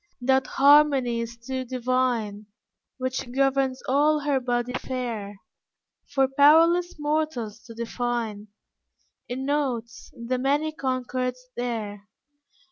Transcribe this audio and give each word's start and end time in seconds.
That 0.19 0.47
harmony 0.47 1.21
is 1.21 1.37
too 1.37 1.63
divine, 1.63 2.47
Which 2.97 3.31
governs 3.31 3.83
all 3.87 4.21
her 4.21 4.39
body 4.39 4.73
fair, 4.73 5.39
For 6.15 6.27
powerless 6.27 6.95
mortals 6.97 7.61
to 7.65 7.75
define 7.75 8.47
In 9.29 9.45
notes 9.45 10.11
the 10.17 10.39
many 10.39 10.71
concords 10.71 11.47
there. 11.55 12.07